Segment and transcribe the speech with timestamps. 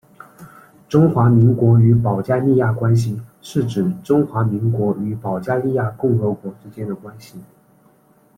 [0.89, 7.39] 中华民国与保加利亚关系是指中华民国与保加利亚共和国之间的关系。